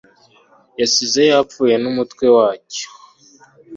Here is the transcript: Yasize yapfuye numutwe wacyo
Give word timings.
Yasize 0.79 1.21
yapfuye 1.31 1.75
numutwe 1.81 2.25
wacyo 2.35 2.87